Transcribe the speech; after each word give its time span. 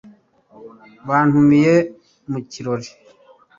bantumiye 1.07 1.75
mu 2.31 2.39
kirori 2.49 2.89